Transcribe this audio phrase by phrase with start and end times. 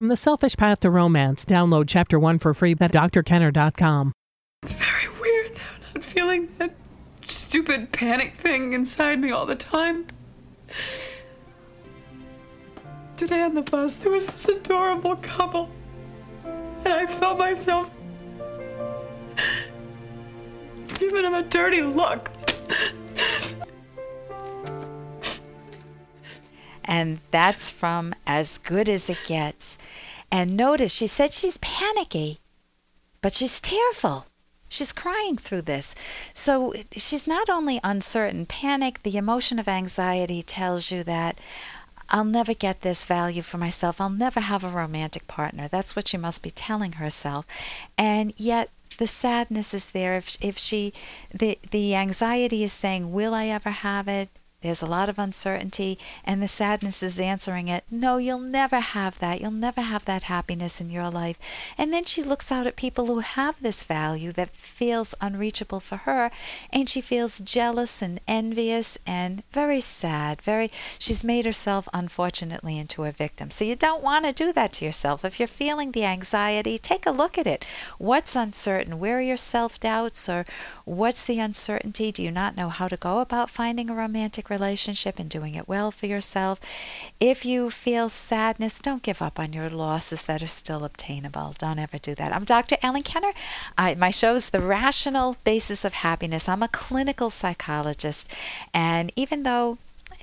[0.00, 4.12] From The Selfish Path to Romance, download chapter one for free at drkenner.com.
[4.62, 6.76] It's very weird now not feeling that
[7.26, 10.06] stupid panic thing inside me all the time.
[13.16, 15.68] Today on the bus, there was this adorable couple,
[16.44, 17.90] and I felt myself
[20.94, 22.30] giving them a dirty look.
[26.88, 29.76] And that's from As Good as It Gets.
[30.32, 32.38] And notice she said she's panicky,
[33.20, 34.26] but she's tearful.
[34.70, 35.94] She's crying through this.
[36.34, 41.38] So she's not only uncertain, panic, the emotion of anxiety tells you that
[42.10, 44.00] I'll never get this value for myself.
[44.00, 45.68] I'll never have a romantic partner.
[45.68, 47.46] That's what she must be telling herself.
[47.96, 50.92] And yet the sadness is there if if she
[51.32, 54.28] the the anxiety is saying will I ever have it?
[54.60, 57.84] There's a lot of uncertainty, and the sadness is answering it.
[57.92, 59.40] No, you'll never have that.
[59.40, 61.38] You'll never have that happiness in your life.
[61.78, 65.98] And then she looks out at people who have this value that feels unreachable for
[65.98, 66.32] her,
[66.72, 70.42] and she feels jealous and envious and very sad.
[70.42, 73.52] Very, she's made herself, unfortunately, into a victim.
[73.52, 75.24] So you don't want to do that to yourself.
[75.24, 77.64] If you're feeling the anxiety, take a look at it.
[77.98, 78.98] What's uncertain?
[78.98, 80.44] Where are your self doubts, or
[80.84, 82.10] what's the uncertainty?
[82.10, 85.68] Do you not know how to go about finding a romantic relationship and doing it
[85.68, 86.60] well for yourself.
[87.20, 91.54] If you feel sadness, don't give up on your losses that are still obtainable.
[91.58, 92.32] Don't ever do that.
[92.32, 92.76] I'm Dr.
[92.82, 93.32] Ellen Kenner.
[93.76, 96.48] I, my show is The Rational Basis of Happiness.
[96.48, 98.30] I'm a clinical psychologist,
[98.72, 99.78] and even though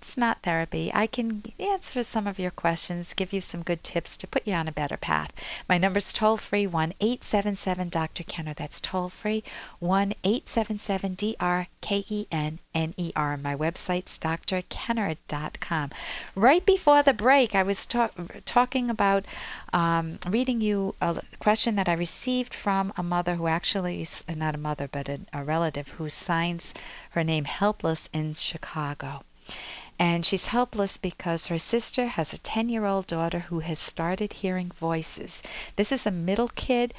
[0.00, 0.90] it's not therapy.
[0.94, 4.54] I can answer some of your questions, give you some good tips to put you
[4.54, 5.32] on a better path.
[5.68, 8.22] My number is toll free 1 877 Dr.
[8.22, 8.54] Kenner.
[8.54, 9.42] That's toll free
[9.80, 13.36] 1 877 D R K E N N E R.
[13.36, 15.90] My website's drkenner.com.
[16.34, 18.10] Right before the break, I was ta-
[18.44, 19.24] talking about
[19.72, 24.58] um, reading you a question that I received from a mother who actually, not a
[24.58, 26.72] mother, but a, a relative who signs
[27.10, 29.22] her name Helpless in Chicago
[29.98, 34.34] and she's helpless because her sister has a 10 year old daughter who has started
[34.34, 35.42] hearing voices.
[35.76, 36.94] This is a middle kid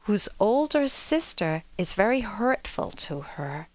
[0.00, 3.68] whose older sister is very hurtful to her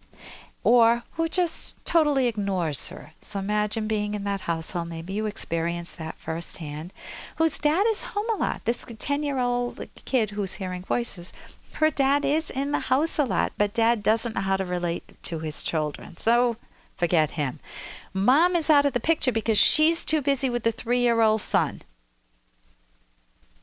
[0.63, 3.13] or who just totally ignores her.
[3.21, 6.91] So imagine being in that household, maybe you experienced that firsthand,
[7.37, 8.65] whose dad is home a lot.
[8.65, 11.31] This 10 year old kid who's hearing voices,
[11.73, 15.03] her dad is in the house a lot, but dad doesn't know how to relate
[15.23, 16.17] to his children.
[16.17, 16.57] So
[16.97, 17.59] forget him.
[18.13, 21.41] Mom is out of the picture because she's too busy with the three year old
[21.41, 21.81] son.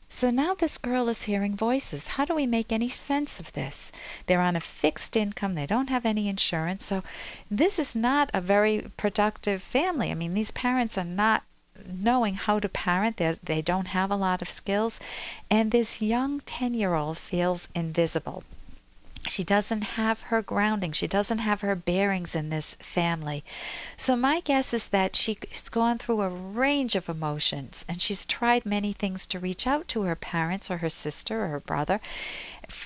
[0.09, 2.07] So now this girl is hearing voices.
[2.15, 3.91] How do we make any sense of this?
[4.27, 6.85] They're on a fixed income, they don't have any insurance.
[6.85, 7.03] So
[7.51, 10.13] this is not a very productive family.
[10.13, 11.43] I mean, these parents are not
[11.85, 13.17] knowing how to parent.
[13.17, 15.01] They're, they don't have a lot of skills.
[15.51, 18.45] And this young 10 year old feels invisible
[19.29, 20.93] she doesn't have her grounding.
[20.93, 23.45] She doesn't have her bearings in this family.
[23.97, 28.65] So, my guess is that she's gone through a range of emotions and she's tried
[28.65, 32.01] many things to reach out to her parents or her sister or her brother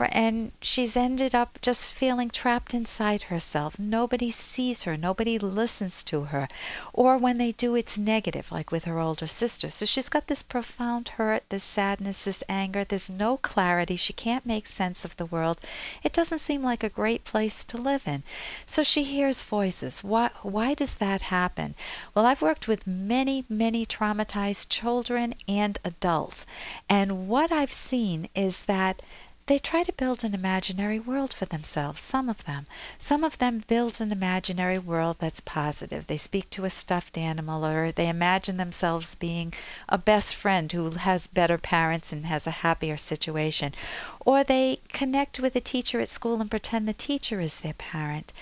[0.00, 3.78] and she's ended up just feeling trapped inside herself.
[3.78, 6.48] Nobody sees her, nobody listens to her,
[6.92, 9.68] or when they do, it's negative, like with her older sister.
[9.68, 12.84] So she's got this profound hurt, this sadness, this anger.
[12.84, 13.96] There's no clarity.
[13.96, 15.60] She can't make sense of the world.
[16.02, 18.22] It doesn't seem like a great place to live in.
[18.66, 20.04] So she hears voices.
[20.04, 21.74] Why, why does that happen?
[22.14, 26.47] Well, I've worked with many, many traumatized children and adults,
[26.88, 29.02] and what I've seen is that
[29.50, 32.66] they try to build an imaginary world for themselves, some of them.
[33.00, 36.06] Some of them build an imaginary world that's positive.
[36.06, 39.52] They speak to a stuffed animal or they imagine themselves being
[39.88, 43.74] a best friend who has better parents and has a happier situation.
[44.20, 48.32] Or they connect with a teacher at school and pretend the teacher is their parent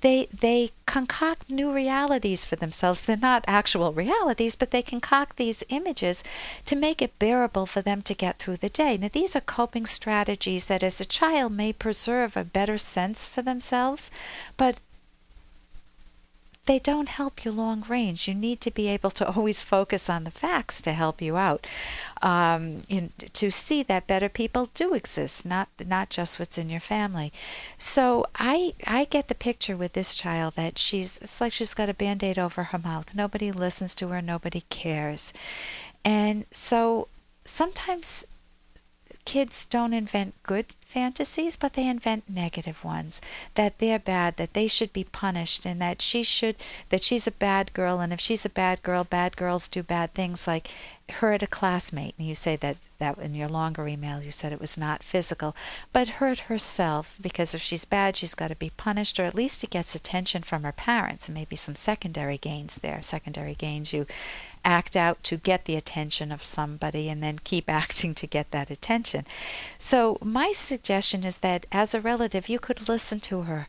[0.00, 3.02] they they concoct new realities for themselves.
[3.02, 6.22] They're not actual realities, but they concoct these images
[6.64, 8.96] to make it bearable for them to get through the day.
[8.96, 13.42] Now these are coping strategies that as a child may preserve a better sense for
[13.42, 14.10] themselves,
[14.56, 14.78] but
[16.66, 18.28] they don't help you long range.
[18.28, 21.66] You need to be able to always focus on the facts to help you out.
[22.22, 26.80] Um, in, to see that better people do exist, not not just what's in your
[26.80, 27.32] family.
[27.78, 31.88] So I I get the picture with this child that she's it's like she's got
[31.88, 33.14] a band-aid over her mouth.
[33.14, 34.20] Nobody listens to her.
[34.20, 35.32] Nobody cares,
[36.04, 37.08] and so
[37.44, 38.26] sometimes
[39.26, 43.20] kids don't invent good fantasies, but they invent negative ones
[43.54, 46.56] that they're bad, that they should be punished, and that she should,
[46.88, 50.14] that she's a bad girl, and if she's a bad girl, bad girls do bad
[50.14, 50.70] things like
[51.10, 52.14] hurt a classmate.
[52.18, 55.54] And you say that, that in your longer email, you said it was not physical,
[55.92, 59.62] but hurt herself because if she's bad, she's got to be punished, or at least
[59.64, 63.02] it gets attention from her parents, and maybe some secondary gains there.
[63.02, 64.06] Secondary gains you
[64.66, 68.70] act out to get the attention of somebody and then keep acting to get that
[68.70, 69.24] attention.
[69.78, 73.68] So, my suggestion is that as a relative, you could listen to her.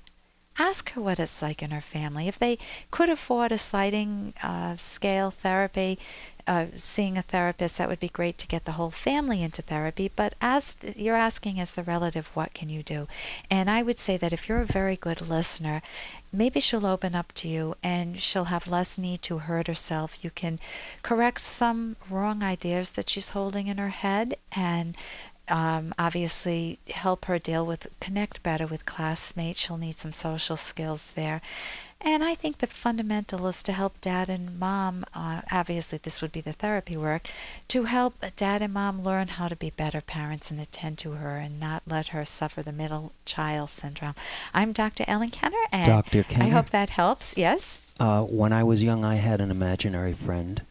[0.59, 2.27] Ask her what it's like in her family.
[2.27, 2.57] If they
[2.89, 5.99] could afford a sliding uh, scale therapy,
[6.47, 10.09] uh, seeing a therapist, that would be great to get the whole family into therapy.
[10.15, 13.07] But as th- you're asking as the relative, what can you do?
[13.51, 15.81] And I would say that if you're a very good listener,
[16.31, 20.23] maybe she'll open up to you and she'll have less need to hurt herself.
[20.23, 20.59] You can
[21.03, 24.95] correct some wrong ideas that she's holding in her head and
[25.49, 29.59] um, obviously help her deal with connect better with classmates.
[29.59, 31.41] She'll need some social skills there.
[31.99, 36.31] And I think the fundamental is to help dad and mom, uh, obviously, this would
[36.31, 37.29] be the therapy work,
[37.69, 41.37] to help dad and mom learn how to be better parents and attend to her
[41.37, 44.13] and not let her suffer the middle child syndrome.
[44.53, 45.05] I'm Dr.
[45.07, 46.23] Ellen Kenner, and Dr.
[46.23, 46.45] Kenner.
[46.45, 47.35] I hope that helps.
[47.35, 47.81] Yes?
[47.99, 50.61] Uh, when I was young, I had an imaginary friend.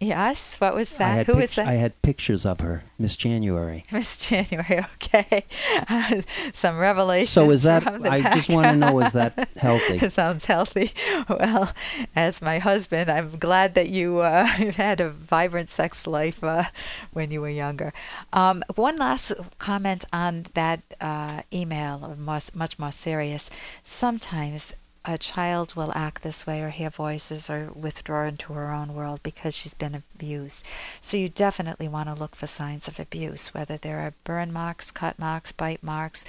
[0.00, 0.60] Yes.
[0.60, 1.26] What was that?
[1.26, 1.66] Who was that?
[1.66, 3.84] I had pictures of her, Miss January.
[3.92, 4.84] Miss January.
[4.94, 5.44] Okay.
[6.52, 7.30] some revelations.
[7.30, 7.84] So is that?
[8.06, 9.98] I just want to know is that healthy?
[9.98, 10.92] It sounds healthy.
[11.28, 11.72] Well,
[12.14, 16.64] as my husband, I'm glad that you uh, had a vibrant sex life uh,
[17.12, 17.92] when you were younger.
[18.32, 23.50] Um, one last comment on that uh, email, or more, much more serious.
[23.82, 24.74] Sometimes
[25.08, 29.20] a child will act this way or hear voices or withdraw into her own world
[29.22, 30.66] because she's been abused.
[31.00, 34.90] So you definitely want to look for signs of abuse, whether there are burn marks,
[34.90, 36.26] cut marks, bite marks,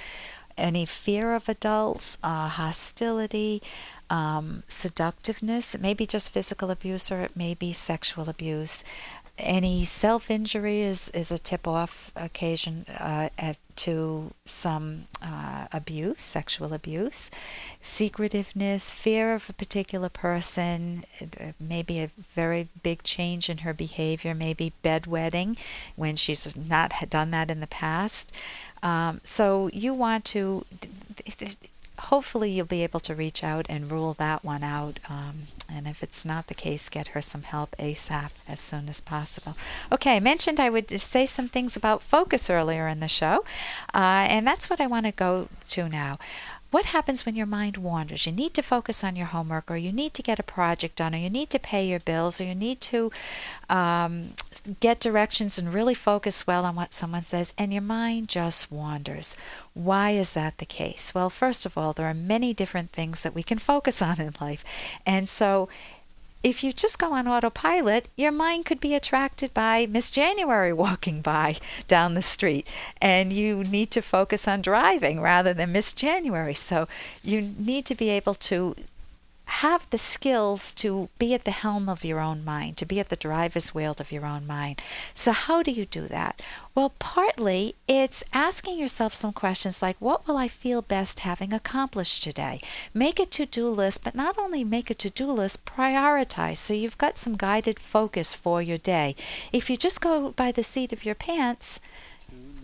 [0.56, 3.62] any fear of adults, uh, hostility,
[4.08, 5.74] um, seductiveness.
[5.74, 8.82] It may be just physical abuse or it may be sexual abuse.
[9.42, 16.22] Any self injury is, is a tip off occasion uh, at, to some uh, abuse,
[16.22, 17.30] sexual abuse.
[17.80, 21.04] Secretiveness, fear of a particular person,
[21.58, 25.56] maybe a very big change in her behavior, maybe bedwetting
[25.96, 28.32] when she's not done that in the past.
[28.82, 30.64] Um, so you want to
[32.00, 34.98] hopefully you'll be able to reach out and rule that one out.
[35.08, 39.00] Um, and if it's not the case, get her some help ASAP as soon as
[39.00, 39.56] possible.
[39.92, 43.44] Okay, I mentioned I would say some things about focus earlier in the show,
[43.94, 46.18] uh, and that's what I want to go to now.
[46.70, 48.26] What happens when your mind wanders?
[48.26, 51.14] You need to focus on your homework, or you need to get a project done,
[51.14, 53.10] or you need to pay your bills, or you need to
[53.68, 54.34] um,
[54.78, 59.36] get directions and really focus well on what someone says, and your mind just wanders.
[59.74, 61.12] Why is that the case?
[61.12, 64.34] Well, first of all, there are many different things that we can focus on in
[64.40, 64.64] life.
[65.04, 65.68] And so
[66.42, 71.20] if you just go on autopilot, your mind could be attracted by Miss January walking
[71.20, 71.56] by
[71.86, 72.66] down the street,
[73.00, 76.54] and you need to focus on driving rather than Miss January.
[76.54, 76.88] So
[77.22, 78.74] you need to be able to
[79.50, 83.08] have the skills to be at the helm of your own mind, to be at
[83.08, 84.80] the driver's wheel of your own mind.
[85.12, 86.40] So, how do you do that?
[86.74, 92.22] Well, partly it's asking yourself some questions like, What will I feel best having accomplished
[92.22, 92.60] today?
[92.94, 96.72] Make a to do list, but not only make a to do list, prioritize so
[96.72, 99.16] you've got some guided focus for your day.
[99.52, 101.80] If you just go by the seat of your pants,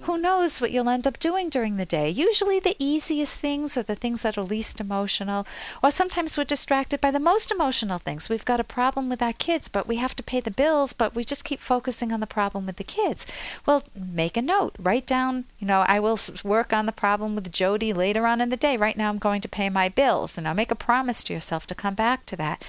[0.03, 2.09] who knows what you'll end up doing during the day?
[2.09, 5.47] Usually, the easiest things are the things that are least emotional,
[5.83, 8.29] or sometimes we're distracted by the most emotional things.
[8.29, 11.15] We've got a problem with our kids, but we have to pay the bills, but
[11.15, 13.27] we just keep focusing on the problem with the kids.
[13.65, 17.53] Well, make a note, write down, you know, I will work on the problem with
[17.53, 18.77] Jody later on in the day.
[18.77, 20.39] Right now, I'm going to pay my bills.
[20.39, 22.65] And now make a promise to yourself to come back to that.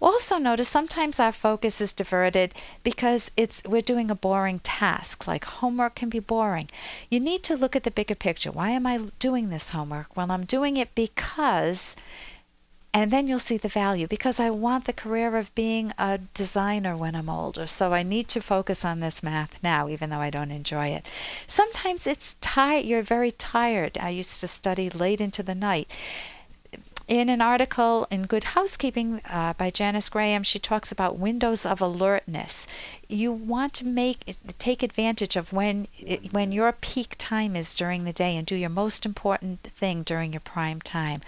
[0.00, 5.44] Also notice sometimes our focus is diverted because it's we're doing a boring task like
[5.44, 6.68] homework can be boring.
[7.10, 8.52] You need to look at the bigger picture.
[8.52, 10.16] Why am I doing this homework?
[10.16, 11.96] Well, I'm doing it because
[12.94, 16.96] and then you'll see the value because I want the career of being a designer
[16.96, 17.66] when I'm older.
[17.66, 21.06] So I need to focus on this math now, even though I don't enjoy it.
[21.46, 22.86] Sometimes it's tired.
[22.86, 23.98] You're very tired.
[23.98, 25.90] I used to study late into the night
[27.08, 31.80] in an article in Good Housekeeping uh, by Janice Graham, she talks about windows of
[31.80, 32.66] alertness.
[33.08, 35.88] you want to make take advantage of when
[36.30, 40.34] when your peak time is during the day and do your most important thing during
[40.34, 41.22] your prime time.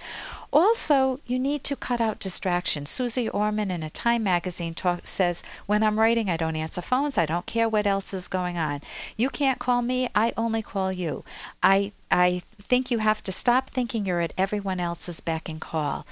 [0.53, 2.91] Also, you need to cut out distractions.
[2.91, 7.17] Susie Orman in a Time magazine talk, says, When I'm writing, I don't answer phones.
[7.17, 8.81] I don't care what else is going on.
[9.17, 10.09] You can't call me.
[10.15, 11.25] I only call you.
[11.63, 16.05] I, I think you have to stop thinking you're at everyone else's beck and call.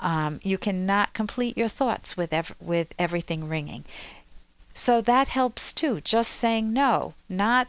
[0.00, 3.84] Um, you cannot complete your thoughts with, ev- with everything ringing.
[4.72, 6.00] So that helps too.
[6.00, 7.68] Just saying no, not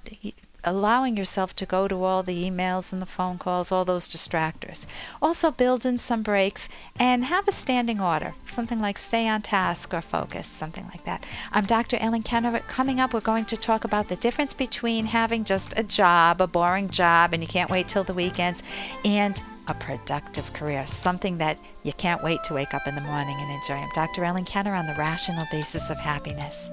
[0.65, 4.87] allowing yourself to go to all the emails and the phone calls, all those distractors.
[5.21, 6.67] Also, build in some breaks
[6.99, 11.25] and have a standing order, something like stay on task or focus, something like that.
[11.51, 11.97] I'm Dr.
[11.97, 12.59] Ellen Kenner.
[12.67, 16.47] Coming up, we're going to talk about the difference between having just a job, a
[16.47, 18.63] boring job, and you can't wait till the weekends,
[19.05, 23.35] and a productive career, something that you can't wait to wake up in the morning
[23.39, 23.75] and enjoy.
[23.75, 24.23] I'm Dr.
[24.23, 26.69] Ellen Kenner on the rational basis of happiness.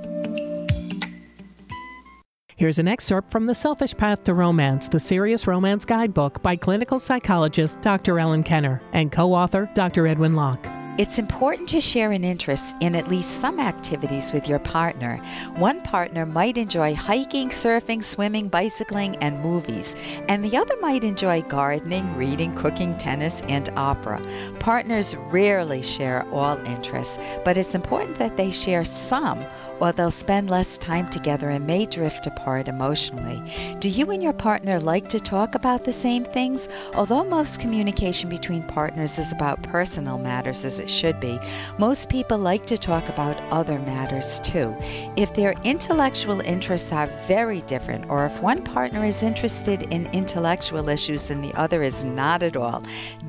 [2.55, 7.01] Here's an excerpt from The Selfish Path to Romance, the Serious Romance Guidebook by clinical
[7.01, 8.19] psychologist Dr.
[8.19, 10.07] Ellen Kenner and co author Dr.
[10.07, 10.67] Edwin Locke.
[10.99, 15.17] It's important to share an interest in at least some activities with your partner.
[15.57, 19.97] One partner might enjoy hiking, surfing, swimming, bicycling, and movies,
[20.29, 24.21] and the other might enjoy gardening, reading, cooking, tennis, and opera.
[24.59, 29.43] Partners rarely share all interests, but it's important that they share some
[29.81, 33.43] or they'll spend less time together and may drift apart emotionally.
[33.81, 36.69] Do you and your partner like to talk about the same things?
[36.95, 41.39] Although most communication between partners is about personal matters as it should be,
[41.79, 44.75] most people like to talk about other matters too.
[45.17, 50.89] If their intellectual interests are very different, or if one partner is interested in intellectual
[50.89, 52.83] issues and the other is not at all,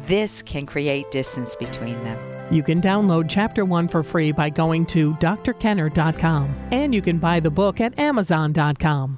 [0.06, 2.33] this can create distance between them.
[2.54, 7.40] You can download Chapter 1 for free by going to drkenner.com, and you can buy
[7.40, 9.18] the book at amazon.com.